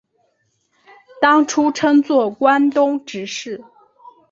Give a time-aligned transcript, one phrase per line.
[1.21, 3.63] 当初称作关东执事。